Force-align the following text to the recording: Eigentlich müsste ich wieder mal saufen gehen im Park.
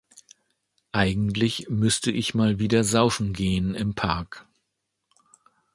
Eigentlich 0.93 1.67
müsste 1.69 2.09
ich 2.09 2.33
wieder 2.33 2.77
mal 2.79 2.83
saufen 2.83 3.33
gehen 3.33 3.75
im 3.75 3.93
Park. 3.93 4.47